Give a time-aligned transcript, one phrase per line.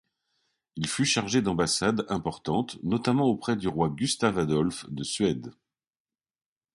[0.77, 5.53] Il fut chargé d'ambassades importantes, notamment auprès du roi Gustave-Adolphe de Suède.